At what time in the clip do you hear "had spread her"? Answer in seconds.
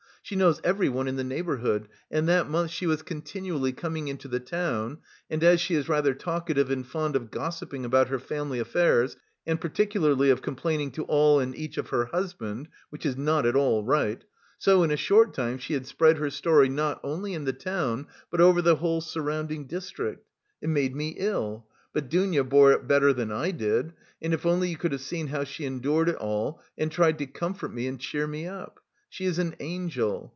15.73-16.29